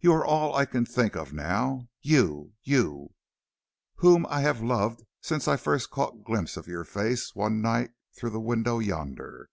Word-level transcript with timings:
"You 0.00 0.12
are 0.12 0.22
all 0.26 0.54
I 0.54 0.66
can 0.66 0.84
think 0.84 1.16
of 1.16 1.32
now; 1.32 1.88
you, 2.02 2.52
you, 2.62 3.14
whom 3.94 4.26
I 4.28 4.42
have 4.42 4.60
loved 4.60 5.02
since 5.22 5.48
I 5.48 5.52
caught 5.52 5.56
the 5.56 5.58
first 5.62 5.90
glimpse 6.26 6.58
of 6.58 6.66
your 6.66 6.84
face 6.84 7.34
one 7.34 7.62
night 7.62 7.92
through 8.14 8.32
the 8.32 8.38
window 8.38 8.80
yonder. 8.80 9.48